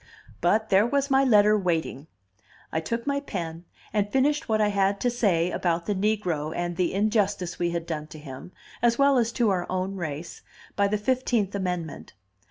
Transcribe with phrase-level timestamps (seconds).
[0.41, 2.07] But there was my letter waiting.
[2.71, 6.75] I took my pen, and finished what I had to say about the negro and
[6.75, 8.51] the injustice we had done to him,
[8.81, 10.41] as well as to our own race,
[10.75, 12.13] by the Fifteenth Amendment.